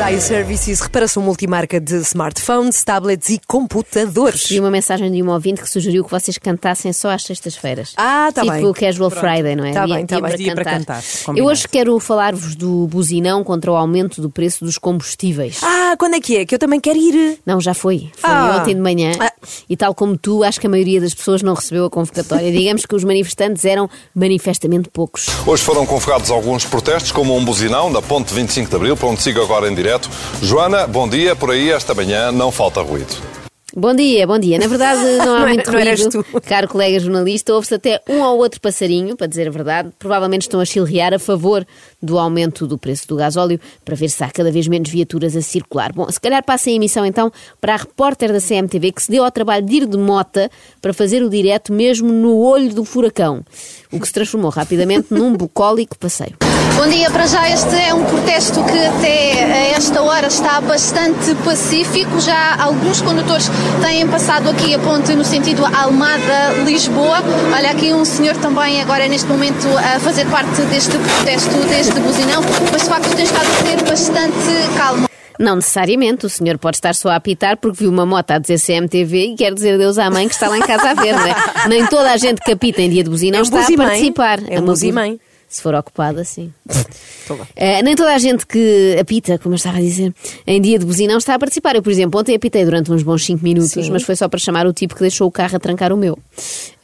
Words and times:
Zai 0.00 0.18
Services, 0.18 0.80
reparação 0.80 1.22
multimarca 1.22 1.78
de 1.78 1.96
smartphones, 1.96 2.82
tablets 2.82 3.28
e 3.28 3.38
computadores. 3.46 4.48
Vi 4.48 4.58
uma 4.58 4.70
mensagem 4.70 5.12
de 5.12 5.22
um 5.22 5.28
ouvinte 5.28 5.60
que 5.60 5.68
sugeriu 5.68 6.02
que 6.02 6.10
vocês 6.10 6.38
cantassem 6.38 6.90
só 6.90 7.10
às 7.10 7.22
sextas-feiras. 7.22 7.92
Ah, 7.98 8.30
tá 8.34 8.40
tipo 8.40 8.54
bem. 8.54 8.72
Casual 8.72 9.10
Friday, 9.10 9.54
não 9.54 9.62
é? 9.66 9.72
Tá 9.72 9.84
Dia- 9.84 9.96
bem, 9.96 10.06
tá 10.06 10.16
dia 10.16 10.22
bem. 10.22 10.30
para 10.30 10.38
Dia 10.38 10.54
para 10.54 10.64
cantar. 10.64 10.78
cantar, 10.78 11.02
Eu 11.20 11.24
combinado. 11.26 11.50
hoje 11.52 11.68
quero 11.68 12.00
falar-vos 12.00 12.54
do 12.56 12.86
buzinão 12.86 13.44
contra 13.44 13.70
o 13.70 13.76
aumento 13.76 14.22
do 14.22 14.30
preço 14.30 14.64
dos 14.64 14.78
combustíveis. 14.78 15.58
Ah, 15.62 15.94
quando 15.98 16.14
é 16.14 16.20
que 16.20 16.34
é? 16.38 16.46
Que 16.46 16.54
eu 16.54 16.58
também 16.58 16.80
quero 16.80 16.96
ir. 16.98 17.38
Não, 17.44 17.60
já 17.60 17.74
foi. 17.74 18.10
Foi 18.16 18.30
Ah. 18.30 18.56
ontem 18.58 18.74
de 18.74 18.80
manhã. 18.80 19.12
Ah. 19.20 19.30
E 19.68 19.76
tal 19.76 19.94
como 19.94 20.16
tu, 20.16 20.42
acho 20.42 20.58
que 20.58 20.66
a 20.66 20.70
maioria 20.70 21.00
das 21.00 21.12
pessoas 21.12 21.42
não 21.42 21.52
recebeu 21.52 21.84
a 21.84 21.90
convocatória. 21.90 22.50
Digamos 22.50 22.86
que 22.86 22.94
os 22.94 23.04
manifestantes 23.04 23.66
eram 23.66 23.88
manifestamente 24.14 24.88
poucos. 24.90 25.26
Hoje 25.46 25.62
foram 25.62 25.84
convocados 25.84 26.30
alguns 26.30 26.64
protestos, 26.64 27.12
como 27.12 27.36
um 27.36 27.44
buzinão 27.44 27.92
da 27.92 28.00
Ponte 28.00 28.32
25 28.32 28.70
de 28.70 28.76
Abril, 28.76 28.96
para 28.96 29.08
onde 29.08 29.20
sigo 29.20 29.42
agora 29.42 29.68
em 29.70 29.74
direto. 29.74 29.89
Joana, 30.42 30.86
bom 30.86 31.08
dia. 31.08 31.34
Por 31.34 31.50
aí, 31.50 31.70
esta 31.70 31.94
manhã, 31.94 32.30
não 32.30 32.50
falta 32.52 32.80
ruído. 32.80 33.14
Bom 33.76 33.94
dia, 33.94 34.26
bom 34.26 34.38
dia. 34.38 34.58
Na 34.58 34.66
verdade, 34.66 35.00
não 35.18 35.36
há 35.36 35.40
Não 35.40 35.48
é- 35.48 35.54
muito 35.54 35.76
eras 35.76 36.00
ruído. 36.00 36.24
Caro 36.44 36.68
colega 36.68 36.98
jornalista, 36.98 37.52
ouve-se 37.54 37.74
até 37.74 38.00
um 38.08 38.20
ou 38.20 38.38
outro 38.38 38.60
passarinho, 38.60 39.16
para 39.16 39.26
dizer 39.28 39.46
a 39.48 39.50
verdade. 39.50 39.90
Provavelmente 39.98 40.42
estão 40.42 40.60
a 40.60 40.64
chilrear 40.64 41.14
a 41.14 41.18
favor 41.18 41.64
do 42.02 42.18
aumento 42.18 42.66
do 42.66 42.78
preço 42.78 43.06
do 43.08 43.16
gasóleo, 43.16 43.60
para 43.84 43.94
ver 43.94 44.08
se 44.08 44.22
há 44.24 44.30
cada 44.30 44.50
vez 44.50 44.66
menos 44.68 44.90
viaturas 44.90 45.36
a 45.36 45.42
circular. 45.42 45.92
Bom, 45.92 46.10
se 46.10 46.20
calhar 46.20 46.44
passa 46.44 46.70
a 46.70 46.72
emissão 46.72 47.04
então 47.04 47.30
para 47.60 47.74
a 47.74 47.76
repórter 47.76 48.32
da 48.32 48.40
CMTV 48.40 48.92
que 48.92 49.02
se 49.02 49.10
deu 49.10 49.24
ao 49.24 49.30
trabalho 49.30 49.64
de 49.64 49.76
ir 49.76 49.86
de 49.86 49.96
mota 49.96 50.50
para 50.80 50.92
fazer 50.92 51.22
o 51.22 51.30
direto 51.30 51.72
mesmo 51.72 52.12
no 52.12 52.38
olho 52.38 52.72
do 52.74 52.84
furacão, 52.84 53.44
o 53.92 54.00
que 54.00 54.06
se 54.06 54.12
transformou 54.12 54.50
rapidamente 54.50 55.08
num 55.10 55.36
bucólico 55.36 55.98
passeio. 55.98 56.36
Bom 56.76 56.88
dia, 56.88 57.10
para 57.10 57.26
já 57.26 57.50
este 57.50 57.74
é 57.74 57.92
um 57.92 58.04
protesto 58.04 58.64
que 58.64 58.78
até 58.78 59.72
esta 59.72 60.00
hora 60.00 60.28
está 60.28 60.60
bastante 60.62 61.34
pacífico. 61.44 62.18
Já 62.20 62.56
alguns 62.62 63.02
condutores 63.02 63.50
têm 63.82 64.06
passado 64.08 64.48
aqui 64.48 64.74
a 64.74 64.78
ponte 64.78 65.14
no 65.14 65.24
sentido 65.24 65.64
Almada-Lisboa. 65.66 67.18
Olha 67.54 67.70
aqui 67.72 67.92
um 67.92 68.04
senhor 68.04 68.34
também 68.36 68.80
agora 68.80 69.06
neste 69.08 69.28
momento 69.28 69.66
a 69.76 70.00
fazer 70.00 70.26
parte 70.26 70.62
deste 70.62 70.96
protesto, 70.96 71.58
deste 71.90 72.00
buzinão, 72.00 72.42
mas 72.72 72.82
de 72.82 72.88
facto 72.88 73.14
tem 73.16 73.24
estado 73.24 73.46
a 73.46 73.66
ser 73.66 73.84
bastante 73.84 74.76
calmo. 74.76 75.08
Não 75.38 75.56
necessariamente, 75.56 76.26
o 76.26 76.28
senhor 76.28 76.58
pode 76.58 76.76
estar 76.76 76.94
só 76.94 77.08
a 77.08 77.16
apitar 77.16 77.56
porque 77.56 77.78
viu 77.78 77.90
uma 77.90 78.04
moto 78.04 78.30
a 78.30 78.38
dizer 78.38 78.60
CMTV 78.60 79.32
e 79.32 79.34
quer 79.36 79.54
dizer 79.54 79.78
Deus 79.78 79.96
à 79.98 80.10
mãe 80.10 80.28
que 80.28 80.34
está 80.34 80.48
lá 80.48 80.58
em 80.58 80.60
casa 80.62 80.90
a 80.90 80.94
ver, 80.94 81.14
não 81.14 81.26
é? 81.26 81.34
Nem 81.68 81.86
toda 81.86 82.10
a 82.12 82.16
gente 82.18 82.42
que 82.42 82.52
apita 82.52 82.82
em 82.82 82.90
dia 82.90 83.02
de 83.02 83.08
buzinão 83.10 83.38
É 83.40 83.42
está 83.42 83.60
a 83.62 83.76
participar. 83.76 84.38
É 84.48 84.56
uma 84.56 84.60
bu- 84.60 84.66
buzimãe. 84.66 85.18
Se 85.50 85.60
for 85.62 85.74
ocupada, 85.74 86.22
sim. 86.22 86.52
Eh, 87.56 87.82
nem 87.82 87.96
toda 87.96 88.14
a 88.14 88.18
gente 88.18 88.46
que 88.46 88.96
apita, 89.00 89.36
como 89.36 89.54
eu 89.54 89.56
estava 89.56 89.78
a 89.78 89.80
dizer, 89.80 90.14
em 90.46 90.60
dia 90.60 90.78
de 90.78 90.86
buzinão 90.86 91.18
está 91.18 91.34
a 91.34 91.38
participar. 91.40 91.74
Eu, 91.74 91.82
por 91.82 91.90
exemplo, 91.90 92.20
ontem 92.20 92.36
apitei 92.36 92.64
durante 92.64 92.92
uns 92.92 93.02
bons 93.02 93.24
5 93.24 93.42
minutos, 93.42 93.88
mas 93.88 94.04
foi 94.04 94.14
só 94.14 94.28
para 94.28 94.38
chamar 94.38 94.64
o 94.64 94.72
tipo 94.72 94.94
que 94.94 95.00
deixou 95.00 95.26
o 95.26 95.30
carro 95.30 95.56
a 95.56 95.58
trancar 95.58 95.92
o 95.92 95.96
meu. 95.96 96.16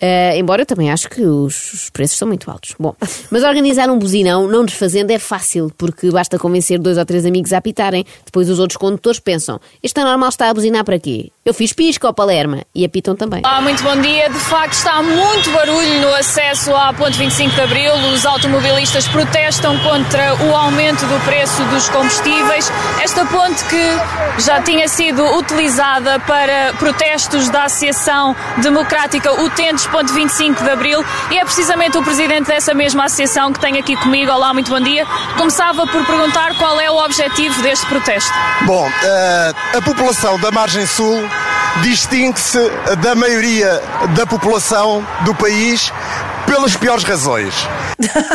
Eh, 0.01 0.37
embora 0.37 0.63
eu 0.63 0.67
também 0.67 0.91
acho 0.91 1.09
que 1.09 1.23
os, 1.23 1.73
os 1.73 1.91
preços 1.91 2.19
são 2.19 2.27
muito 2.27 2.51
altos. 2.51 2.75
Bom, 2.79 2.95
mas 3.31 3.45
organizar 3.45 3.89
um 3.89 3.99
buzinão 3.99 4.49
não 4.49 4.65
desfazendo 4.65 5.13
é 5.13 5.19
fácil, 5.19 5.73
porque 5.79 6.11
basta 6.11 6.37
convencer 6.37 6.81
dois 6.81 6.99
ou 6.99 7.05
três 7.05 7.25
amigos 7.25 7.53
a 7.53 7.59
apitarem. 7.59 8.05
Depois 8.25 8.51
os 8.51 8.59
outros 8.59 8.77
condutores 8.77 9.21
pensam: 9.21 9.61
este 9.81 9.99
anormal 10.01 10.29
está 10.29 10.51
a 10.51 10.55
buzinar 10.55 10.85
para 10.85 10.99
quê? 10.99 11.31
Eu 11.45 11.55
fiz 11.55 11.73
pisca 11.73 12.09
ao 12.09 12.13
Palerma 12.15 12.65
e 12.75 12.85
apitam 12.85 13.15
também. 13.15 13.43
Olá, 13.45 13.61
muito 13.61 13.83
bom 13.83 14.01
dia. 14.01 14.29
De 14.29 14.39
facto, 14.41 14.73
está 14.73 15.01
muito 15.03 15.51
barulho 15.53 16.01
no 16.01 16.09
acesso 16.15 16.75
à 16.75 16.93
Ponte 16.93 17.17
25 17.17 17.55
de 17.55 17.61
Abril. 17.61 17.93
Os 18.13 18.27
automobilistas 18.57 19.07
protestam 19.09 19.79
contra 19.81 20.35
o 20.47 20.57
aumento 20.57 21.05
do 21.05 21.25
preço 21.27 21.63
dos 21.65 21.89
combustíveis. 21.91 22.73
Esta 23.03 23.27
ponte 23.27 23.63
que 23.65 23.99
já 24.39 24.63
tinha 24.63 24.89
sido 24.89 25.23
utilizada 25.37 26.19
para 26.21 26.73
protestos 26.79 27.51
da 27.51 27.65
Associação 27.65 28.35
Democrática 28.63 29.31
Utentes 29.43 29.87
Ponte 29.87 30.11
25 30.11 30.65
de 30.65 30.71
Abril 30.71 31.05
e 31.31 31.39
é 31.39 31.45
precisamente 31.45 31.99
o 31.99 32.03
presidente 32.03 32.47
dessa 32.47 32.73
mesma 32.73 33.05
associação 33.05 33.53
que 33.53 33.61
tem 33.61 33.79
aqui 33.79 33.95
comigo. 33.97 34.33
Olá, 34.33 34.55
muito 34.55 34.71
bom 34.71 34.81
dia. 34.81 35.05
Começava 35.37 35.87
por 35.87 36.07
perguntar 36.07 36.55
qual 36.57 36.81
é 36.81 36.91
o 36.91 36.97
objetivo 37.05 37.61
deste 37.61 37.85
protesto. 37.87 38.33
Bom, 38.63 38.91
eh, 39.03 39.55
a 39.77 39.83
população 39.83 40.39
da 40.41 40.51
margem 40.51 40.87
sul 40.87 41.29
distingue-se 41.83 42.59
da 43.03 43.15
maioria 43.15 43.83
da 44.15 44.27
população 44.27 45.07
do 45.23 45.35
país 45.35 45.93
pelas 46.47 46.77
piores 46.77 47.03
razões. 47.03 47.55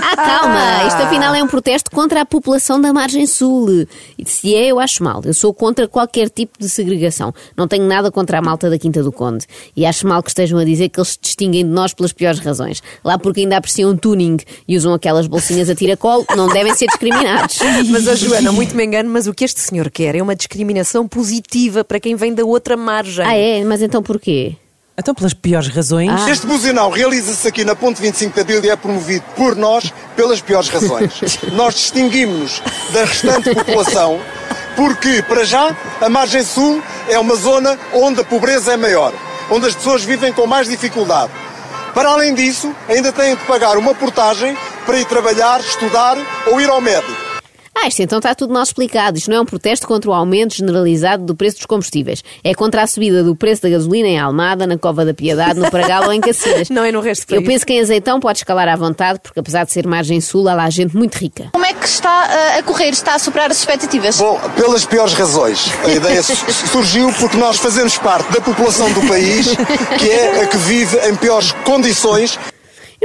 Ah, 0.02 0.16
calma! 0.16 0.88
Isto 0.88 1.02
afinal 1.02 1.34
é 1.34 1.42
um 1.42 1.48
protesto 1.48 1.90
contra 1.90 2.22
a 2.22 2.26
população 2.26 2.80
da 2.80 2.92
margem 2.92 3.26
sul. 3.26 3.88
E 4.18 4.26
se 4.26 4.54
é, 4.54 4.68
eu 4.68 4.80
acho 4.80 5.04
mal. 5.04 5.22
Eu 5.24 5.34
sou 5.34 5.54
contra 5.54 5.88
qualquer 5.88 6.30
tipo 6.30 6.60
de 6.60 6.70
segregação. 6.70 7.34
Não 7.56 7.68
tenho 7.68 7.86
nada 7.86 8.12
contra 8.12 8.40
a 8.40 8.42
malta 8.42 8.70
da 8.70 8.78
Quinta 8.78 9.02
do 9.02 9.12
Conde. 9.12 9.46
E 9.76 9.86
acho 9.86 10.06
mal 10.08 10.22
que 10.22 10.30
estejam 10.30 10.60
a 10.60 10.66
dizer 10.66 10.90
que 10.90 11.00
eles 11.00 11.10
se 11.10 11.20
distinguem 11.22 11.66
de 11.66 11.72
nós 11.72 11.94
pelas 11.94 12.12
piores 12.12 12.40
razões. 12.40 12.84
Lá 13.04 13.18
porque 13.18 13.42
ainda 13.42 13.58
apreciam 13.58 13.96
tuning 13.96 14.38
e 14.68 14.78
usam 14.78 14.94
aquelas 14.94 15.28
bolsinhas 15.28 15.70
a 15.70 15.76
tiracolo, 15.76 16.26
não 16.36 16.48
devem 16.48 16.76
ser 16.76 16.88
discriminados. 16.88 17.60
Mas, 17.90 18.08
a 18.08 18.16
Joana, 18.16 18.52
muito 18.52 18.76
me 18.76 18.86
engano, 18.86 19.10
mas 19.10 19.28
o 19.28 19.34
que 19.34 19.44
este 19.44 19.60
senhor 19.60 19.90
quer 19.90 20.16
é 20.16 20.22
uma 20.22 20.36
discriminação 20.36 21.08
positiva 21.08 21.84
para 21.84 22.00
quem 22.00 22.16
vem 22.16 22.34
da 22.34 22.44
outra 22.44 22.76
margem. 22.76 23.26
Ah, 23.26 23.36
é? 23.36 23.64
Mas 23.64 23.82
então 23.82 24.02
porquê? 24.04 24.56
Então, 25.02 25.16
pelas 25.16 25.34
piores 25.34 25.68
razões, 25.68 26.12
Ah. 26.12 26.30
Este 26.30 26.46
buzinão 26.46 26.92
realiza-se 26.92 27.48
aqui 27.48 27.66
na 27.66 27.76
Ponte 27.76 28.00
25 28.00 28.36
de 28.36 28.42
Abril 28.42 28.64
e 28.64 28.70
é 28.70 28.76
promovido 28.76 29.26
por 29.36 29.56
nós 29.56 29.92
pelas 30.16 30.40
piores 30.40 30.70
razões. 30.70 31.12
nós 31.54 31.74
distinguimos-nos 31.74 32.62
da 32.94 33.06
restante 33.06 33.52
população 33.52 34.20
porque, 34.76 35.24
para 35.24 35.44
já, 35.44 35.76
a 36.00 36.08
margem 36.08 36.44
sul 36.44 36.84
é 37.10 37.18
uma 37.18 37.36
zona 37.36 37.80
onde 37.96 38.22
a 38.22 38.24
pobreza 38.24 38.74
é 38.74 38.78
maior, 38.78 39.12
onde 39.50 39.66
as 39.66 39.74
pessoas 39.74 40.04
vivem 40.04 40.32
com 40.32 40.46
mais 40.46 40.68
dificuldade. 40.68 41.32
Para 41.96 42.10
além 42.10 42.36
disso, 42.36 42.72
ainda 42.88 43.12
têm 43.12 43.36
de 43.36 43.44
pagar 43.46 43.78
uma 43.78 43.96
portagem 43.96 44.56
para 44.86 45.00
ir 45.00 45.06
trabalhar, 45.06 45.62
estudar 45.62 46.16
ou 46.46 46.62
ir 46.62 46.70
ao 46.70 46.80
médico. 46.80 47.31
Ah, 47.84 47.88
isto 47.88 48.02
então 48.02 48.20
está 48.20 48.36
tudo 48.36 48.54
mal 48.54 48.62
explicado. 48.64 49.18
Isto 49.18 49.30
não 49.32 49.38
é 49.38 49.42
um 49.42 49.46
protesto 49.46 49.88
contra 49.88 50.10
o 50.10 50.14
aumento 50.14 50.54
generalizado 50.56 51.24
do 51.26 51.36
preço 51.36 51.58
dos 51.58 51.66
combustíveis. 51.66 52.24
É 52.44 52.54
contra 52.54 52.84
a 52.84 52.88
subida 52.88 53.24
do 53.24 53.36
preço 53.36 53.62
da 53.64 53.70
gasolina 53.70 54.08
em 54.08 54.20
Almada, 54.20 54.68
na 54.68 54.78
Cova 54.78 55.04
da 55.04 55.14
Piedade, 55.14 55.60
no 55.60 55.70
Pragal 55.72 56.04
ou 56.06 56.14
em 56.14 56.22
Cacilhas. 56.22 56.70
Não 56.72 56.84
é 56.86 56.92
no 56.92 57.02
resto 57.02 57.28
do 57.28 57.34
Eu 57.36 57.42
país. 57.42 57.48
penso 57.54 57.66
que 57.66 57.74
em 57.74 57.80
Azeitão 57.80 58.20
pode 58.20 58.40
escalar 58.40 58.68
à 58.68 58.76
vontade, 58.76 59.20
porque 59.24 59.40
apesar 59.40 59.66
de 59.66 59.72
ser 59.72 59.88
margem 59.88 60.22
sul, 60.22 60.48
há 60.48 60.54
lá 60.54 60.70
gente 60.70 60.96
muito 60.96 61.16
rica. 61.16 61.50
Como 61.54 61.66
é 61.66 61.74
que 61.74 61.86
está 61.88 62.28
eh, 62.32 62.60
a 62.60 62.64
correr? 62.64 62.90
Está 62.90 63.16
a 63.16 63.20
superar 63.20 63.50
as 63.50 63.58
expectativas? 63.58 64.18
Bom, 64.18 64.40
pelas 64.56 64.86
piores 64.86 65.14
razões. 65.14 65.72
A 65.84 65.90
ideia 65.90 66.22
su- 66.22 66.36
surgiu 66.68 67.12
porque 67.20 67.38
nós 67.38 67.58
fazemos 67.58 67.98
parte 67.98 68.32
da 68.32 68.42
população 68.42 68.92
do 68.94 69.02
país 69.08 69.48
que 69.98 70.10
é 70.10 70.44
a 70.44 70.48
que 70.48 70.58
vive 70.58 70.98
em 71.10 71.16
piores 71.16 71.52
condições 71.66 72.38
Eu 72.38 72.61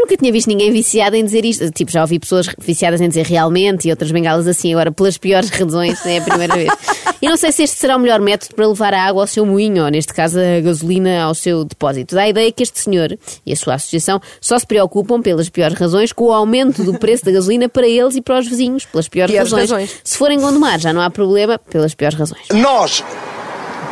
nunca 0.07 0.17
tinha 0.17 0.33
visto 0.33 0.47
ninguém 0.47 0.71
viciado 0.71 1.17
em 1.17 1.25
dizer 1.25 1.45
isto. 1.45 1.69
Tipo, 1.73 1.91
já 1.91 2.01
ouvi 2.03 2.19
pessoas 2.21 2.49
viciadas 2.59 3.01
em 3.01 3.09
dizer 3.09 3.27
realmente 3.27 3.89
e 3.89 3.91
outras 3.91 4.13
bengalas 4.13 4.47
assim, 4.47 4.73
agora 4.73 4.93
pelas 4.93 5.19
piores 5.19 5.51
razões, 5.51 6.05
é 6.07 6.19
a 6.19 6.23
primeira 6.23 6.55
vez. 6.55 6.73
E 7.21 7.31
não 7.31 7.37
sei 7.39 7.51
se 7.51 7.63
este 7.63 7.79
será 7.79 7.97
o 7.97 7.99
melhor 7.99 8.21
método 8.21 8.55
para 8.55 8.69
levar 8.69 8.93
a 8.93 9.03
água 9.03 9.23
ao 9.23 9.27
seu 9.27 9.47
moinho, 9.47 9.85
ou 9.85 9.91
neste 9.91 10.13
caso 10.13 10.39
a 10.39 10.61
gasolina 10.61 11.23
ao 11.23 11.35
seu 11.35 11.65
depósito. 11.65 12.15
Dá 12.15 12.23
a 12.23 12.29
ideia 12.29 12.53
que 12.53 12.63
este 12.63 12.79
senhor 12.79 13.19
e 13.45 13.53
a 13.55 13.57
sua 13.57 13.75
associação 13.75 14.21
só 14.39 14.59
se 14.59 14.67
preocupam, 14.67 15.23
pelas 15.23 15.49
piores 15.49 15.79
razões, 15.79 16.13
com 16.13 16.27
o 16.27 16.33
aumento 16.33 16.85
do 16.85 16.99
preço 16.99 17.25
da 17.25 17.33
gasolina 17.33 17.71
para 17.71 17.89
eles 17.89 18.17
e 18.17 18.21
para 18.21 18.39
os 18.39 18.47
vizinhos, 18.47 18.85
pelas 18.85 19.09
piores, 19.09 19.33
Piores 19.33 19.51
razões. 19.51 19.71
razões. 19.71 19.97
Se 20.05 20.19
forem 20.19 20.39
Gondomar, 20.39 20.79
já 20.79 20.93
não 20.93 21.01
há 21.01 21.09
problema, 21.09 21.59
pelas 21.59 21.95
piores 21.95 22.19
razões. 22.19 22.43
Nós, 22.53 23.03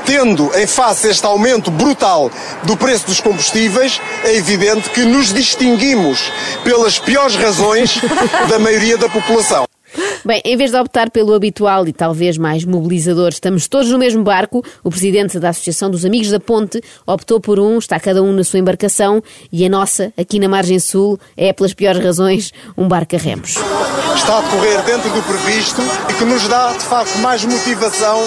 tendo 0.07 0.51
em 0.57 0.67
face 0.67 1.09
este 1.09 1.27
aumento 1.27 1.71
brutal 1.71 2.31
do 2.65 2.77
preço 2.77 3.07
dos 3.07 3.21
combustíveis, 3.21 4.01
é 4.25 4.37
evidente 4.37 4.91
que 4.91 5.05
nos 5.05 5.33
distinguimos 5.33 6.33
pelas 6.63 6.99
piores 6.99 7.37
razões 7.37 8.01
da 8.49 8.59
maioria 8.59 8.97
da 8.97 9.09
população. 9.09 9.65
Bem, 10.25 10.41
em 10.45 10.57
vez 10.57 10.71
de 10.71 10.79
optar 10.79 11.11
pelo 11.11 11.35
habitual 11.35 11.87
e 11.87 11.93
talvez 11.93 12.39
mais 12.39 12.65
mobilizador, 12.65 13.29
estamos 13.29 13.69
todos 13.69 13.91
no 13.91 13.99
mesmo 13.99 14.25
barco. 14.25 14.65
O 14.83 14.91
presidente 14.91 15.39
da 15.39 15.51
Associação 15.51 15.91
dos 15.91 16.05
Amigos 16.05 16.31
da 16.31 16.41
Ponte 16.41 16.83
optou 17.07 17.41
por 17.41 17.61
um, 17.61 17.79
está 17.79 18.01
cada 18.01 18.23
um 18.23 18.33
na 18.33 18.43
sua 18.43 18.59
embarcação 18.59 19.23
e 19.53 19.65
a 19.67 19.69
nossa, 19.69 20.13
aqui 20.17 20.41
na 20.41 20.49
margem 20.49 20.79
sul, 20.79 21.19
é, 21.37 21.53
pelas 21.53 21.75
piores 21.75 22.03
razões, 22.03 22.53
um 22.77 22.89
barco 22.89 23.15
a 23.15 23.19
remos. 23.19 23.57
Está 24.17 24.39
a 24.39 24.41
decorrer 24.41 24.83
dentro 24.85 25.11
do 25.11 25.23
previsto 25.23 25.83
e 26.09 26.15
que 26.15 26.25
nos 26.25 26.49
dá, 26.49 26.73
de 26.73 26.85
facto, 26.85 27.19
mais 27.19 27.45
motivação 27.45 28.25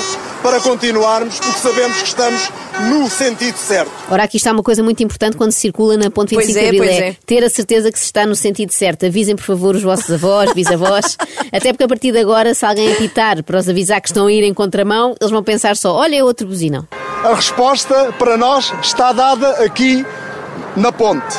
para 0.48 0.62
continuarmos, 0.62 1.38
porque 1.42 1.60
sabemos 1.60 1.98
que 1.98 2.08
estamos 2.08 2.50
no 2.90 3.10
sentido 3.10 3.58
certo. 3.58 3.92
Ora, 4.10 4.24
aqui 4.24 4.38
está 4.38 4.54
uma 4.54 4.64
coisa 4.64 4.82
muito 4.82 5.04
importante 5.04 5.36
quando 5.36 5.52
se 5.52 5.60
circula 5.60 5.98
na 5.98 6.10
ponte 6.10 6.38
25 6.38 6.54
Pois 6.54 6.56
é, 6.56 6.62
de 6.62 6.78
Abril. 6.78 6.84
pois 6.84 6.98
É 6.98 7.18
ter 7.26 7.44
a 7.44 7.50
certeza 7.50 7.92
que 7.92 8.00
se 8.00 8.06
está 8.06 8.26
no 8.26 8.34
sentido 8.34 8.72
certo. 8.72 9.06
Avisem, 9.06 9.36
por 9.36 9.44
favor, 9.44 9.76
os 9.76 9.84
vossos 9.84 10.10
avós, 10.10 10.54
bisavós. 10.54 11.18
Até 11.52 11.74
porque 11.74 11.84
a 11.84 11.88
partir 11.90 12.14
de 12.14 12.20
agora, 12.20 12.54
se 12.54 12.66
alguém 12.66 12.94
apitar 12.94 13.44
para 13.44 13.60
os 13.60 13.68
avisar 13.68 14.00
que 14.00 14.08
estão 14.08 14.28
a 14.28 14.32
ir 14.32 14.42
em 14.46 14.54
contramão, 14.54 15.18
eles 15.20 15.32
vão 15.32 15.44
pensar 15.44 15.76
só, 15.76 15.94
olha, 15.94 16.16
é 16.16 16.24
outro 16.24 16.48
buzinão. 16.48 16.88
A 17.26 17.34
resposta 17.34 18.14
para 18.18 18.38
nós 18.38 18.74
está 18.82 19.12
dada 19.12 19.50
aqui 19.66 20.06
na 20.78 20.94
ponte. 20.94 21.36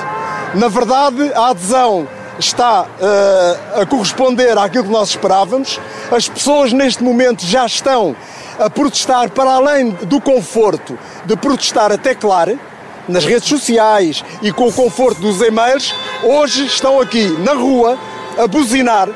Na 0.54 0.68
verdade, 0.68 1.32
a 1.34 1.48
adesão 1.48 2.06
está 2.38 2.86
eh, 3.00 3.80
a 3.80 3.86
corresponder 3.86 4.56
àquilo 4.58 4.84
que 4.84 4.90
nós 4.90 5.08
esperávamos. 5.08 5.80
As 6.10 6.28
pessoas 6.28 6.74
neste 6.74 7.02
momento 7.02 7.44
já 7.46 7.64
estão 7.64 8.14
a 8.58 8.68
protestar 8.68 9.30
para 9.30 9.50
além 9.52 9.90
do 9.90 10.20
conforto 10.20 10.98
de 11.24 11.36
protestar 11.36 11.92
até 11.92 12.14
claro 12.14 12.58
nas 13.08 13.24
redes 13.24 13.48
sociais 13.48 14.24
e 14.42 14.52
com 14.52 14.68
o 14.68 14.72
conforto 14.72 15.20
dos 15.20 15.40
e-mails, 15.40 15.94
hoje 16.22 16.66
estão 16.66 17.00
aqui 17.00 17.26
na 17.40 17.54
rua 17.54 17.98
a 18.36 18.46
buzinar 18.46 19.08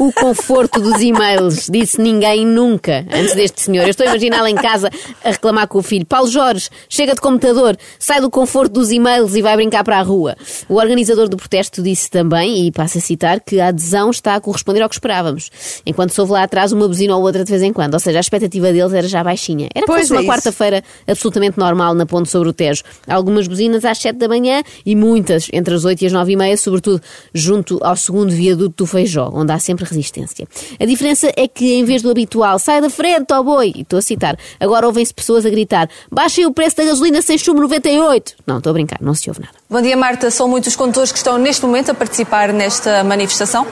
O 0.00 0.10
conforto 0.14 0.80
dos 0.80 0.98
e-mails, 1.02 1.68
disse 1.70 2.00
ninguém 2.00 2.46
nunca 2.46 3.04
antes 3.12 3.34
deste 3.34 3.60
senhor. 3.60 3.82
Eu 3.82 3.90
estou 3.90 4.06
a 4.06 4.08
imaginá-lo 4.08 4.46
em 4.46 4.54
casa 4.54 4.88
a 5.22 5.28
reclamar 5.28 5.68
com 5.68 5.76
o 5.76 5.82
filho. 5.82 6.06
Paulo 6.06 6.26
Jorge, 6.26 6.70
chega 6.88 7.14
de 7.14 7.20
computador, 7.20 7.76
sai 7.98 8.18
do 8.18 8.30
conforto 8.30 8.72
dos 8.72 8.90
e-mails 8.90 9.34
e 9.34 9.42
vai 9.42 9.54
brincar 9.56 9.84
para 9.84 9.98
a 9.98 10.02
rua. 10.02 10.38
O 10.70 10.76
organizador 10.76 11.28
do 11.28 11.36
protesto 11.36 11.82
disse 11.82 12.08
também, 12.08 12.66
e 12.66 12.72
passa 12.72 12.96
a 12.96 13.00
citar, 13.02 13.40
que 13.40 13.60
a 13.60 13.66
adesão 13.68 14.08
está 14.08 14.36
a 14.36 14.40
corresponder 14.40 14.80
ao 14.80 14.88
que 14.88 14.94
esperávamos. 14.94 15.50
Enquanto 15.84 16.12
se 16.14 16.20
houve 16.22 16.32
lá 16.32 16.44
atrás 16.44 16.72
uma 16.72 16.88
buzina 16.88 17.14
ou 17.14 17.22
outra 17.22 17.44
de 17.44 17.50
vez 17.50 17.62
em 17.62 17.70
quando. 17.70 17.92
Ou 17.92 18.00
seja, 18.00 18.20
a 18.20 18.22
expectativa 18.22 18.72
deles 18.72 18.94
era 18.94 19.06
já 19.06 19.22
baixinha. 19.22 19.68
Era 19.74 19.84
Pois 19.84 20.06
se 20.06 20.14
uma 20.14 20.20
é 20.20 20.22
isso. 20.22 20.32
quarta-feira 20.32 20.82
absolutamente 21.06 21.58
normal 21.58 21.92
na 21.92 22.06
ponte 22.06 22.30
sobre 22.30 22.48
o 22.48 22.54
Tejo. 22.54 22.82
Algumas 23.06 23.46
buzinas 23.46 23.84
às 23.84 23.98
7 23.98 24.16
da 24.16 24.28
manhã 24.28 24.62
e 24.86 24.96
muitas 24.96 25.48
entre 25.52 25.74
as 25.74 25.84
8 25.84 26.00
e 26.00 26.06
as 26.06 26.12
9 26.14 26.32
e 26.32 26.36
meia, 26.36 26.56
sobretudo 26.56 27.02
junto 27.34 27.78
ao 27.84 27.96
segundo 27.96 28.30
viaduto 28.30 28.84
do 28.84 28.86
Feijó, 28.86 29.30
onde 29.34 29.52
há 29.52 29.58
sempre 29.58 29.89
resistência. 29.90 30.46
A 30.78 30.84
diferença 30.84 31.32
é 31.36 31.46
que, 31.46 31.74
em 31.74 31.84
vez 31.84 32.02
do 32.02 32.10
habitual, 32.10 32.58
sai 32.58 32.80
da 32.80 32.90
frente, 32.90 33.32
ó 33.32 33.42
boi, 33.42 33.72
e 33.74 33.82
estou 33.82 33.98
a 33.98 34.02
citar, 34.02 34.36
agora 34.58 34.86
ouvem-se 34.86 35.12
pessoas 35.12 35.44
a 35.44 35.50
gritar 35.50 35.88
baixem 36.10 36.46
o 36.46 36.52
preço 36.52 36.76
da 36.76 36.84
gasolina 36.84 37.20
sem 37.22 37.36
chumbo 37.36 37.60
98. 37.60 38.34
Não, 38.46 38.58
estou 38.58 38.70
a 38.70 38.72
brincar, 38.72 38.98
não 39.00 39.14
se 39.14 39.28
ouve 39.28 39.40
nada. 39.40 39.54
Bom 39.68 39.80
dia, 39.80 39.96
Marta. 39.96 40.30
São 40.30 40.48
muitos 40.48 40.74
condutores 40.76 41.12
que 41.12 41.18
estão 41.18 41.38
neste 41.38 41.64
momento 41.64 41.90
a 41.90 41.94
participar 41.94 42.52
nesta 42.52 43.04
manifestação? 43.04 43.66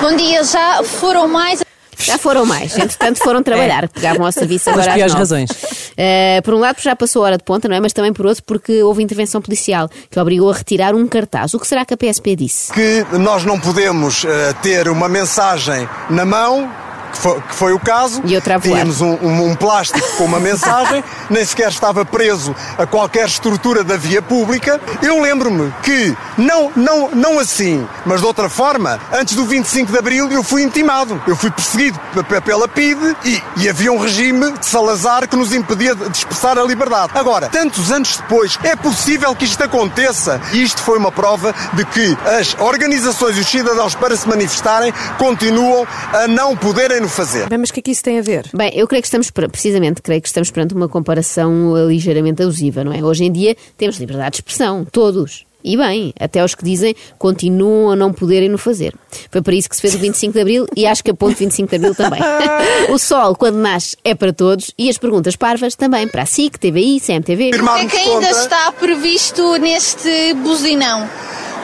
Bom 0.00 0.16
dia, 0.16 0.42
já 0.44 0.82
foram 0.82 1.28
mais. 1.28 1.62
Já 2.06 2.18
foram 2.18 2.44
mais, 2.46 2.76
entretanto 2.76 3.18
foram 3.18 3.42
trabalhar, 3.42 3.88
pegavam 3.88 4.24
ao 4.24 4.32
serviço 4.32 4.70
agora 4.70 4.90
às 4.90 4.94
piores 4.94 5.14
razões. 5.14 5.50
Eh, 5.96 6.40
por 6.42 6.54
um 6.54 6.58
lado, 6.58 6.80
já 6.80 6.96
passou 6.96 7.22
a 7.22 7.26
hora 7.26 7.38
de 7.38 7.44
ponta, 7.44 7.68
não 7.68 7.76
é? 7.76 7.80
Mas 7.80 7.92
também 7.92 8.12
por 8.12 8.26
outro, 8.26 8.42
porque 8.44 8.82
houve 8.82 9.02
intervenção 9.02 9.40
policial 9.40 9.88
que 10.10 10.18
obrigou 10.18 10.50
a 10.50 10.54
retirar 10.54 10.94
um 10.94 11.06
cartaz. 11.06 11.54
O 11.54 11.58
que 11.58 11.66
será 11.66 11.84
que 11.84 11.94
a 11.94 11.96
PSP 11.96 12.36
disse? 12.36 12.72
que 12.72 13.04
nós 13.18 13.44
não 13.44 13.58
podemos 13.58 14.24
eh, 14.24 14.52
ter 14.62 14.88
uma 14.88 15.08
mensagem 15.08 15.88
na 16.08 16.24
mão, 16.24 16.70
que 17.10 17.18
foi, 17.18 17.40
que 17.40 17.54
foi 17.54 17.72
o 17.72 17.80
caso. 17.80 18.20
E 18.24 18.34
outra 18.34 18.56
a 18.56 18.58
voar. 18.58 18.72
Tínhamos 18.74 19.00
um, 19.00 19.12
um- 19.22 19.50
um 19.50 19.54
plástico 19.54 20.06
com 20.16 20.24
uma 20.24 20.38
mensagem, 20.40 21.02
nem 21.30 21.44
sequer 21.44 21.68
estava 21.68 22.04
preso 22.04 22.54
a 22.78 22.86
qualquer 22.86 23.26
estrutura 23.26 23.82
da 23.84 23.96
via 23.96 24.20
pública. 24.22 24.80
Eu 25.02 25.20
lembro-me 25.20 25.72
que, 25.82 26.16
não, 26.36 26.70
não, 26.76 27.10
não 27.10 27.38
assim, 27.38 27.86
mas 28.04 28.20
de 28.20 28.26
outra 28.26 28.48
forma, 28.48 28.98
antes 29.12 29.34
do 29.34 29.44
25 29.44 29.90
de 29.92 29.98
Abril 29.98 30.30
eu 30.30 30.42
fui 30.42 30.62
intimado. 30.62 31.20
Eu 31.26 31.36
fui 31.36 31.50
perseguido 31.50 31.98
pela 32.44 32.68
PIDE 32.68 33.16
e, 33.24 33.42
e 33.56 33.68
havia 33.68 33.92
um 33.92 33.98
regime 33.98 34.52
de 34.52 34.66
Salazar 34.66 35.26
que 35.28 35.36
nos 35.36 35.52
impedia 35.52 35.94
de 35.94 36.10
de 36.10 36.16
expressar 36.16 36.58
a 36.58 36.62
liberdade. 36.64 37.12
Agora, 37.14 37.48
tantos 37.48 37.92
anos 37.92 38.16
depois, 38.16 38.58
é 38.64 38.74
possível 38.74 39.34
que 39.34 39.44
isto 39.44 39.62
aconteça 39.62 40.40
e 40.52 40.62
isto 40.62 40.82
foi 40.82 40.98
uma 40.98 41.12
prova 41.12 41.54
de 41.72 41.84
que 41.84 42.16
as 42.38 42.56
organizações 42.58 43.36
e 43.36 43.40
os 43.40 43.46
cidadãos 43.46 43.94
para 43.94 44.16
se 44.16 44.28
manifestarem 44.28 44.92
continuam 45.18 45.86
a 46.12 46.26
não 46.26 46.56
poderem 46.56 46.99
no 47.00 47.08
fazer. 47.08 47.48
Bem, 47.48 47.58
mas 47.58 47.70
o 47.70 47.72
que 47.72 47.80
é 47.80 47.82
que 47.82 47.90
isso 47.90 48.02
tem 48.02 48.18
a 48.18 48.22
ver? 48.22 48.48
Bem, 48.54 48.70
eu 48.74 48.86
creio 48.86 49.02
que 49.02 49.06
estamos, 49.06 49.30
precisamente, 49.30 50.02
creio 50.02 50.20
que 50.20 50.28
estamos 50.28 50.50
perante 50.50 50.74
uma 50.74 50.88
comparação 50.88 51.76
eh, 51.76 51.86
ligeiramente 51.86 52.42
abusiva, 52.42 52.84
não 52.84 52.92
é? 52.92 53.02
Hoje 53.02 53.24
em 53.24 53.32
dia 53.32 53.56
temos 53.76 53.98
liberdade 53.98 54.32
de 54.32 54.36
expressão, 54.36 54.84
todos. 54.84 55.46
E 55.62 55.76
bem, 55.76 56.12
até 56.18 56.42
os 56.42 56.54
que 56.54 56.64
dizem 56.64 56.94
continuam 57.18 57.90
a 57.90 57.96
não 57.96 58.12
poderem 58.12 58.48
no 58.48 58.56
fazer. 58.56 58.94
Foi 59.30 59.42
para 59.42 59.54
isso 59.54 59.68
que 59.68 59.76
se 59.76 59.82
fez 59.82 59.94
o 59.94 59.98
25 59.98 60.32
de 60.32 60.40
Abril 60.40 60.66
e 60.74 60.86
acho 60.86 61.04
que 61.04 61.10
a 61.10 61.14
ponte 61.14 61.36
25 61.36 61.68
de 61.68 61.76
Abril 61.76 61.94
também. 61.94 62.20
o 62.88 62.98
sol, 62.98 63.36
quando 63.36 63.56
nasce, 63.56 63.96
é 64.02 64.14
para 64.14 64.32
todos 64.32 64.72
e 64.78 64.88
as 64.88 64.96
perguntas 64.96 65.36
parvas 65.36 65.74
também, 65.74 66.08
para 66.08 66.22
a 66.22 66.26
SIC, 66.26 66.58
TVI, 66.58 67.00
CMTV. 67.00 67.50
O 67.50 67.50
que 67.50 67.80
é 67.80 67.86
que 67.86 67.96
ainda 67.96 68.30
está 68.30 68.72
previsto 68.72 69.58
neste 69.58 70.32
buzinão? 70.34 71.08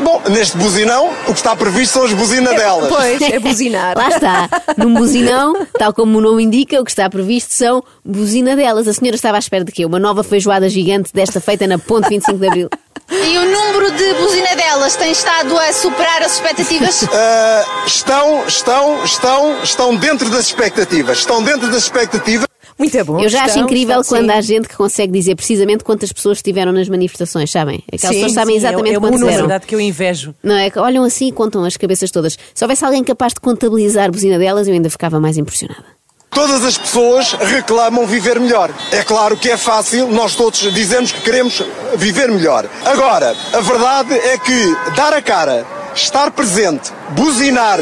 Bom, 0.00 0.22
neste 0.31 0.56
buzinão, 0.56 1.10
o 1.26 1.32
que 1.32 1.38
está 1.38 1.56
previsto 1.56 1.94
são 1.94 2.04
as 2.04 2.12
buzinadelas. 2.12 2.88
Pois, 2.88 3.20
é 3.22 3.38
buzinar. 3.38 3.96
Lá 3.96 4.08
está, 4.08 4.48
num 4.76 4.94
buzinão, 4.94 5.66
tal 5.78 5.93
como 5.93 6.19
o 6.19 6.20
nome 6.20 6.43
indica, 6.43 6.81
o 6.81 6.84
que 6.84 6.90
está 6.90 7.08
previsto 7.08 7.54
são 7.54 7.82
buzinadelas. 8.04 8.87
A 8.87 8.93
senhora 8.93 9.16
estava 9.16 9.37
à 9.37 9.38
espera 9.38 9.64
de 9.64 9.72
quê? 9.72 9.87
Uma 9.87 9.98
nova 9.98 10.22
feijoada 10.22 10.69
gigante 10.69 11.12
desta 11.12 11.40
feita 11.40 11.66
na 11.66 11.78
ponte 11.78 12.08
25 12.08 12.38
de 12.38 12.46
Abril. 12.46 12.69
E 13.10 13.38
o 13.38 13.44
número 13.44 13.93
de 13.93 14.14
buzinadelas 14.14 14.96
tem 14.96 15.12
estado 15.12 15.56
a 15.56 15.72
superar 15.72 16.22
as 16.22 16.34
expectativas? 16.34 17.04
Ah, 17.12 17.64
estão, 17.87 18.46
estão, 18.46 19.04
estão, 19.04 19.62
estão 19.62 19.96
dentro 19.96 20.28
das 20.28 20.46
expectativas. 20.46 21.19
Estão 21.19 21.42
dentro 21.42 21.70
das 21.70 21.84
expectativas. 21.84 22.46
Muito 22.78 23.05
bom. 23.06 23.20
Eu 23.20 23.28
já 23.28 23.44
acho 23.44 23.58
incrível 23.58 24.00
estão, 24.00 24.19
quando 24.19 24.31
sim. 24.31 24.37
há 24.37 24.40
gente 24.43 24.69
que 24.69 24.76
consegue 24.76 25.11
dizer 25.12 25.34
precisamente 25.34 25.82
quantas 25.82 26.12
pessoas 26.12 26.38
estiveram 26.38 26.73
nas 26.73 26.88
manifestações, 26.88 27.50
sabem? 27.50 27.82
Aquelas 27.90 28.14
Sim, 28.17 28.23
pessoas 28.23 28.32
sabem 28.32 28.49
sim, 28.58 28.64
é- 28.67 28.69
exatamente 28.69 28.94
é 28.94 28.99
uma 28.99 29.08
quantas 29.08 29.23
eram. 29.28 29.37
verdade 29.38 29.67
que 29.67 29.75
eu 29.75 29.81
invejo. 29.81 30.34
Não 30.43 30.55
é? 30.55 30.69
Que 30.70 30.78
Olham 30.78 31.02
assim 31.05 31.28
e 31.28 31.32
contam 31.32 31.64
as 31.64 31.76
cabeças 31.76 32.11
todas. 32.11 32.37
Se 32.55 32.62
houvesse 32.64 32.84
alguém 32.84 33.02
capaz 33.02 33.32
de 33.32 33.40
contabilizar 33.40 34.06
a 34.08 34.11
buzina 34.11 34.38
delas, 34.38 34.69
eu 34.69 34.75
ainda 34.75 34.90
ficava 34.90 35.19
mais 35.19 35.38
impressionada. 35.38 35.84
Todas 36.31 36.62
as 36.67 36.76
pessoas 36.76 37.32
reclamam 37.32 38.06
viver 38.06 38.38
melhor. 38.38 38.70
É 38.93 39.02
claro 39.02 39.38
que 39.38 39.49
é 39.49 39.56
fácil, 39.56 40.08
nós 40.08 40.34
todos 40.34 40.58
dizemos 40.75 41.11
que 41.12 41.23
queremos 41.23 41.62
viver 41.96 42.31
melhor. 42.31 42.69
Agora, 42.84 43.34
a 43.55 43.61
verdade 43.61 44.12
é 44.12 44.37
que 44.37 44.76
dar 44.94 45.14
a 45.14 45.23
cara, 45.23 45.64
estar 45.94 46.31
presente, 46.32 46.93
buzinar, 47.12 47.78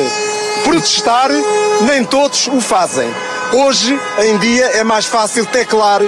protestar, 0.62 1.31
nem 1.82 2.05
todos 2.05 2.46
o 2.46 2.61
fazem. 2.61 3.08
Hoje 3.55 3.97
em 4.19 4.37
dia 4.39 4.67
é 4.67 4.83
mais 4.83 5.06
fácil 5.06 5.47
teclar 5.47 6.01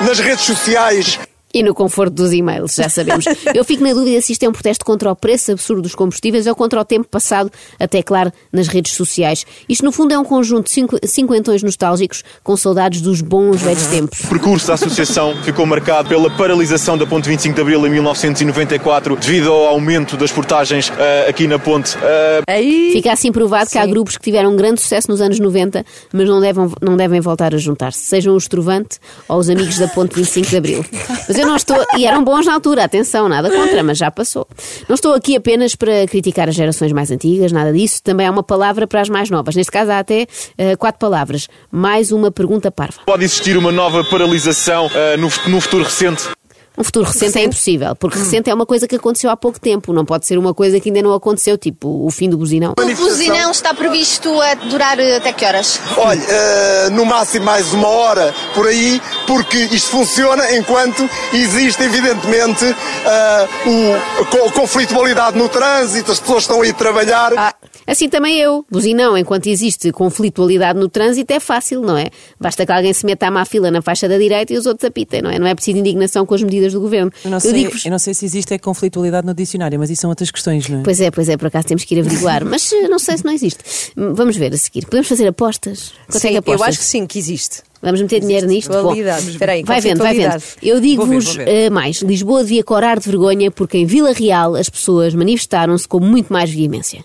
nas 0.00 0.18
redes 0.18 0.46
sociais 0.46 1.18
E 1.54 1.62
no 1.62 1.72
conforto 1.72 2.12
dos 2.14 2.32
e-mails, 2.32 2.74
já 2.74 2.88
sabemos. 2.88 3.24
Eu 3.54 3.64
fico 3.64 3.84
na 3.84 3.92
dúvida 3.94 4.20
se 4.20 4.32
isto 4.32 4.42
é 4.42 4.48
um 4.48 4.52
protesto 4.52 4.84
contra 4.84 5.08
o 5.10 5.14
preço 5.14 5.52
absurdo 5.52 5.82
dos 5.82 5.94
combustíveis 5.94 6.46
ou 6.48 6.54
contra 6.56 6.80
o 6.80 6.84
tempo 6.84 7.06
passado 7.08 7.48
a 7.78 7.86
teclar 7.86 8.32
nas 8.52 8.66
redes 8.66 8.92
sociais. 8.94 9.46
Isto, 9.68 9.84
no 9.84 9.92
fundo, 9.92 10.12
é 10.12 10.18
um 10.18 10.24
conjunto 10.24 10.64
de 10.64 10.70
cinqu- 10.72 10.98
cinquentões 11.04 11.62
nostálgicos 11.62 12.24
com 12.42 12.56
saudades 12.56 13.00
dos 13.00 13.20
bons 13.20 13.62
velhos 13.62 13.86
tempos. 13.86 14.20
O 14.24 14.28
percurso 14.28 14.66
da 14.66 14.74
associação 14.74 15.36
ficou 15.44 15.64
marcado 15.64 16.08
pela 16.08 16.28
paralisação 16.36 16.98
da 16.98 17.06
Ponte 17.06 17.28
25 17.28 17.54
de 17.54 17.60
Abril 17.60 17.86
em 17.86 17.90
1994 17.90 19.16
devido 19.16 19.52
ao 19.52 19.66
aumento 19.68 20.16
das 20.16 20.32
portagens 20.32 20.92
eh, 20.98 21.26
aqui 21.28 21.46
na 21.46 21.58
ponte. 21.58 21.96
Eh, 22.02 22.42
Aí. 22.48 22.90
Fica 22.92 23.12
assim 23.12 23.30
provado 23.30 23.70
que 23.70 23.78
há 23.78 23.86
grupos 23.86 24.16
que 24.16 24.24
tiveram 24.24 24.52
um 24.52 24.56
grande 24.56 24.80
sucesso 24.80 25.08
nos 25.10 25.20
anos 25.20 25.38
90, 25.38 25.84
mas 26.12 26.28
não 26.28 26.40
devem, 26.40 26.70
não 26.82 26.96
devem 26.96 27.20
voltar 27.20 27.54
a 27.54 27.58
juntar-se, 27.58 28.00
sejam 28.00 28.34
os 28.34 28.48
Trovante 28.48 28.98
ou 29.28 29.38
os 29.38 29.48
amigos 29.48 29.78
da 29.78 29.86
Ponte 29.88 30.14
25 30.16 30.48
de 30.48 30.56
Abril. 30.56 30.84
Mas 31.28 31.38
eu 31.38 31.43
não 31.44 31.56
estou, 31.56 31.76
e 31.96 32.06
eram 32.06 32.24
bons 32.24 32.46
na 32.46 32.54
altura, 32.54 32.84
atenção, 32.84 33.28
nada 33.28 33.50
contra, 33.50 33.82
mas 33.82 33.98
já 33.98 34.10
passou. 34.10 34.46
Não 34.88 34.94
estou 34.94 35.14
aqui 35.14 35.36
apenas 35.36 35.74
para 35.74 36.06
criticar 36.06 36.48
as 36.48 36.54
gerações 36.54 36.92
mais 36.92 37.10
antigas, 37.10 37.52
nada 37.52 37.72
disso, 37.72 38.02
também 38.02 38.26
há 38.26 38.30
uma 38.30 38.42
palavra 38.42 38.86
para 38.86 39.00
as 39.00 39.08
mais 39.08 39.30
novas. 39.30 39.54
Neste 39.54 39.72
caso 39.72 39.90
há 39.90 39.98
até 39.98 40.26
eh, 40.58 40.76
quatro 40.76 40.98
palavras. 40.98 41.48
Mais 41.70 42.12
uma 42.12 42.30
pergunta 42.30 42.70
parva. 42.70 42.98
pode 43.06 43.24
existir 43.24 43.56
uma 43.56 43.72
nova 43.72 44.04
paralisação 44.04 44.90
eh, 44.94 45.16
no, 45.16 45.28
no 45.48 45.60
futuro 45.60 45.84
recente. 45.84 46.28
Um 46.76 46.82
futuro 46.82 47.06
recente, 47.06 47.38
é 47.38 47.44
impossível, 47.44 47.94
porque 47.94 48.18
recente 48.18 48.50
é 48.50 48.54
uma 48.54 48.66
coisa 48.66 48.88
que 48.88 48.96
aconteceu 48.96 49.30
há 49.30 49.36
pouco 49.36 49.60
tempo, 49.60 49.92
não 49.92 50.04
pode 50.04 50.26
ser 50.26 50.36
uma 50.38 50.52
coisa 50.52 50.80
que 50.80 50.88
ainda 50.88 51.02
não 51.02 51.14
aconteceu, 51.14 51.56
tipo 51.56 52.04
o 52.04 52.10
fim 52.10 52.28
do 52.28 52.36
buzinão. 52.36 52.74
O 52.76 52.94
buzinão 52.96 53.52
está 53.52 53.72
previsto 53.72 54.28
a 54.40 54.54
durar 54.54 54.98
eh, 54.98 55.16
até 55.16 55.32
que 55.32 55.44
horas? 55.44 55.80
Olha, 55.96 56.20
eh, 56.20 56.90
no 56.90 57.04
máximo 57.06 57.44
mais 57.44 57.72
uma 57.72 57.86
hora 57.86 58.34
por 58.54 58.66
aí, 58.66 59.00
porque 59.26 59.58
isto 59.72 59.90
funciona 59.90 60.54
enquanto 60.56 61.08
existe, 61.32 61.82
evidentemente, 61.82 62.64
eh, 62.64 63.48
o, 63.66 64.50
conflitualidade 64.52 65.36
no 65.38 65.48
trânsito, 65.48 66.12
as 66.12 66.20
pessoas 66.20 66.44
estão 66.44 66.60
aí 66.62 66.70
a 66.70 66.74
trabalhar. 66.74 67.32
Ah, 67.36 67.54
assim 67.86 68.08
também 68.08 68.38
eu. 68.38 68.64
Buzinão, 68.70 69.16
enquanto 69.16 69.46
existe 69.46 69.90
conflitualidade 69.92 70.78
no 70.78 70.88
trânsito, 70.88 71.32
é 71.32 71.40
fácil, 71.40 71.80
não 71.82 71.96
é? 71.96 72.08
Basta 72.40 72.64
que 72.64 72.72
alguém 72.72 72.92
se 72.92 73.04
meta 73.06 73.26
à 73.26 73.30
má 73.30 73.44
fila 73.44 73.70
na 73.70 73.82
faixa 73.82 74.08
da 74.08 74.16
direita 74.18 74.52
e 74.52 74.56
os 74.56 74.66
outros 74.66 74.86
apitem, 74.88 75.22
não 75.22 75.30
é? 75.30 75.38
Não 75.38 75.46
é 75.46 75.54
preciso 75.54 75.78
indignação 75.78 76.24
com 76.26 76.34
as 76.34 76.42
medidas 76.42 76.72
do 76.72 76.80
governo. 76.80 77.12
Eu 77.24 77.30
não, 77.30 77.40
sei, 77.40 77.52
digo-vos- 77.52 77.84
eu 77.84 77.90
não 77.90 77.98
sei 77.98 78.14
se 78.14 78.24
existe 78.24 78.54
a 78.54 78.58
conflitualidade 78.58 79.26
no 79.26 79.34
dicionário, 79.34 79.78
mas 79.78 79.90
isso 79.90 80.02
são 80.02 80.10
outras 80.10 80.30
questões, 80.30 80.68
não 80.68 80.80
é? 80.80 80.82
Pois 80.82 81.00
é, 81.00 81.10
pois 81.10 81.28
é, 81.28 81.36
por 81.36 81.46
acaso 81.48 81.66
temos 81.68 81.84
que 81.84 81.94
ir 81.94 82.00
averiguar, 82.00 82.44
mas 82.46 82.72
eh, 82.72 82.88
não 82.88 82.98
sei 82.98 83.18
se 83.18 83.24
não 83.24 83.32
existe. 83.32 83.58
Hum, 83.96 84.14
Vamos 84.14 84.36
ver 84.36 84.52
a 84.52 84.56
seguir. 84.56 84.84
Podemos 84.86 85.08
fazer 85.08 85.26
apostas? 85.26 85.92
Quanto 86.06 86.16
é 86.16 86.20
Sim, 86.20 86.28
que 86.28 86.34
eu 86.34 86.38
apostas? 86.38 86.68
acho 86.68 86.78
que 86.78 86.84
sim, 86.84 87.06
que 87.06 87.18
existe. 87.18 87.62
Vamos 87.84 88.00
meter 88.00 88.20
dinheiro 88.20 88.46
nisto? 88.46 88.72
Bom, 88.72 88.82
Qualidade. 88.82 89.30
Espera 89.30 89.52
aí, 89.52 89.62
vai 89.62 89.80
vendo, 89.80 89.98
vai 89.98 90.14
vendo. 90.14 90.42
Eu 90.62 90.80
digo-vos 90.80 91.36
eh, 91.38 91.68
mais. 91.68 92.00
Lisboa 92.00 92.42
devia 92.42 92.64
corar 92.64 92.98
de 92.98 93.06
vergonha 93.06 93.50
porque 93.50 93.76
em 93.76 93.84
Vila 93.84 94.12
Real 94.12 94.54
as 94.54 94.70
pessoas 94.70 95.14
manifestaram-se 95.14 95.86
com 95.86 96.00
muito 96.00 96.32
mais 96.32 96.50
veemência. 96.50 97.04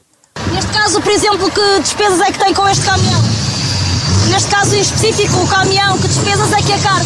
Neste 0.54 0.72
caso, 0.72 1.02
por 1.02 1.12
exemplo, 1.12 1.52
que 1.52 1.80
despesas 1.82 2.22
é 2.22 2.32
que 2.32 2.40
tem 2.40 2.54
com 2.54 2.68
este 2.70 2.86
caminhão? 2.86 3.22
Neste 4.32 4.50
caso 4.50 4.76
em 4.76 4.80
específico, 4.80 5.38
o 5.38 5.48
caminhão, 5.48 5.98
que 5.98 6.08
despesas 6.08 6.54
é 6.54 6.62
que 6.62 6.72
é 6.72 6.78
caro? 6.78 7.06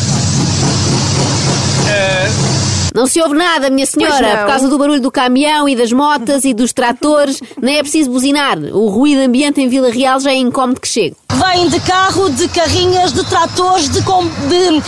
Não 2.94 3.08
se 3.08 3.20
ouve 3.20 3.36
nada, 3.36 3.72
minha 3.72 3.88
senhora, 3.88 4.38
por 4.38 4.48
causa 4.48 4.70
do 4.70 4.78
barulho 4.78 5.02
do 5.02 5.10
caminhão 5.10 5.68
e 5.68 5.76
das 5.76 5.92
motas 5.92 6.46
e 6.46 6.54
dos 6.54 6.72
tratores. 6.72 7.42
Nem 7.60 7.80
é 7.80 7.82
preciso 7.82 8.12
buzinar. 8.12 8.60
O 8.60 8.88
ruído 8.90 9.22
ambiente 9.22 9.60
em 9.60 9.68
Vila 9.68 9.90
Real 9.90 10.20
já 10.20 10.32
é 10.32 10.36
incómodo 10.36 10.80
que 10.80 10.88
chegue. 10.88 11.16
Vem 11.40 11.68
de 11.68 11.80
carro, 11.82 12.30
de 12.30 12.48
carrinhas, 12.48 13.12
de 13.14 13.24
tratores, 13.26 13.90
de, 13.90 14.02
com- 14.04 14.26
de, 14.28 14.80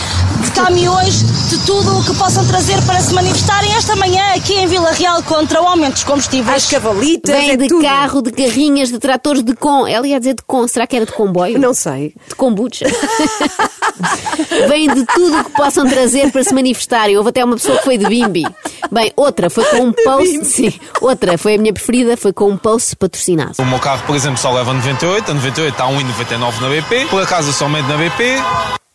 de 0.44 0.50
caminhões, 0.54 1.22
de 1.48 1.58
tudo 1.66 1.98
o 1.98 2.04
que 2.04 2.14
possam 2.14 2.46
trazer 2.46 2.80
para 2.82 3.00
se 3.00 3.12
manifestarem 3.14 3.72
esta 3.74 3.94
manhã 3.96 4.22
aqui 4.34 4.54
em 4.54 4.66
Vila 4.66 4.92
Real 4.92 5.22
contra 5.22 5.60
o 5.62 5.66
aumento 5.66 5.94
dos 5.94 6.04
combustíveis. 6.04 6.64
As 6.64 6.70
cavalitas, 6.70 7.34
Vem 7.34 7.50
é 7.50 7.56
de 7.56 7.68
tudo. 7.68 7.82
carro, 7.82 8.22
de 8.22 8.30
carrinhas, 8.32 8.88
de 8.90 8.98
tratores, 8.98 9.42
de 9.42 9.54
com. 9.54 9.86
Ela 9.86 10.06
ia 10.06 10.18
dizer 10.18 10.34
de 10.34 10.42
com. 10.46 10.66
Será 10.68 10.86
que 10.86 10.96
era 10.96 11.04
de 11.06 11.12
comboio? 11.12 11.58
Não 11.58 11.74
sei. 11.74 12.14
De 12.28 12.34
kombucha. 12.34 12.86
Vem 14.68 14.92
de 14.92 15.04
tudo 15.06 15.40
o 15.40 15.44
que 15.44 15.50
possam 15.52 15.88
trazer 15.88 16.30
para 16.30 16.44
se 16.44 16.52
manifestarem. 16.54 17.16
Houve 17.16 17.30
até 17.30 17.44
uma 17.44 17.56
pessoa 17.56 17.78
que 17.78 17.84
foi 17.84 17.98
de 17.98 18.06
bimbi. 18.06 18.44
Bem, 18.90 19.12
outra 19.16 19.48
foi 19.50 19.64
com 19.64 19.78
um 19.86 19.92
post. 19.92 20.44
Sim, 20.44 20.72
outra 21.00 21.36
foi 21.38 21.54
a 21.54 21.58
minha 21.58 21.72
preferida, 21.72 22.16
foi 22.16 22.32
com 22.32 22.50
um 22.50 22.56
post 22.56 22.94
patrocinado. 22.96 23.52
O 23.58 23.64
meu 23.64 23.78
carro, 23.78 24.02
por 24.06 24.14
exemplo, 24.14 24.38
só 24.38 24.52
leva 24.52 24.72
98, 24.72 25.30
a 25.30 25.34
98 25.34 25.72
está 25.72 25.84
a 25.84 25.88
1,99 25.88 26.35
na 26.38 26.68
BP, 26.68 27.06
por 27.08 27.22
acaso 27.22 27.48
eu 27.48 27.52
somente 27.52 27.88
na 27.88 27.96
BP. 27.96 28.36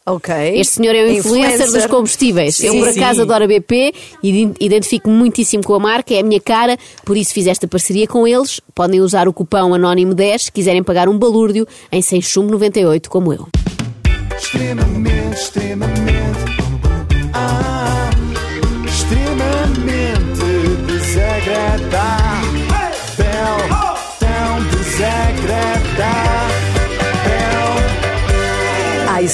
Ok. 0.06 0.34
Este 0.56 0.76
senhor 0.76 0.96
é 0.96 1.04
o 1.04 1.12
influencer, 1.12 1.72
dos 1.72 1.86
combustíveis. 1.86 2.60
eu, 2.64 2.74
Sim, 2.74 2.80
por 2.80 2.90
acaso, 2.90 3.16
sim. 3.18 3.22
adoro 3.22 3.44
a 3.44 3.48
BP 3.48 3.94
e 4.24 4.52
identifico-me 4.60 5.16
muitíssimo 5.16 5.64
com 5.64 5.76
a 5.76 5.80
marca, 5.80 6.14
é 6.14 6.20
a 6.20 6.24
minha 6.24 6.42
cara, 6.42 6.78
por 7.06 7.16
isso 7.16 7.34
fiz 7.34 7.48
esta 7.48 7.68
parceria 7.68 8.08
com 8.08 8.28
eles. 8.28 8.60
Podem 8.74 9.00
usar 9.00 9.28
o 9.28 9.34
cupão 9.34 9.74
anónimo 9.74 10.14
10 10.14 10.44
se 10.46 10.52
quiserem 10.52 10.84
pagar 10.84 11.08
um 11.08 11.18
balúrdio 11.18 11.68
em 11.92 12.02
sem 12.02 12.22
chumbo 12.22 12.52
98, 12.52 13.10
como 13.10 13.32
eu. 13.32 13.48
Extremamente, 14.38 15.34
extremamente. 15.36 16.51